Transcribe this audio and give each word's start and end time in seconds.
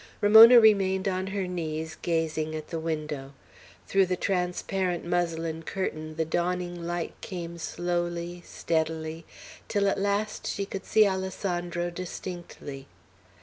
Ramona 0.19 0.59
remained 0.59 1.07
on 1.07 1.27
her 1.27 1.45
knees, 1.45 1.95
gazing 2.01 2.55
at 2.55 2.69
the 2.69 2.79
window. 2.79 3.33
Through 3.85 4.07
the 4.07 4.15
transparent 4.15 5.05
muslin 5.05 5.61
curtain 5.61 6.15
the 6.15 6.25
dawning 6.25 6.87
light 6.87 7.13
came 7.21 7.59
slowly, 7.59 8.41
steadily, 8.43 9.27
till 9.67 9.87
at 9.87 9.99
last 9.99 10.47
she 10.47 10.65
could 10.65 10.85
see 10.87 11.05
Alessandro 11.07 11.91
distinctly. 11.91 12.87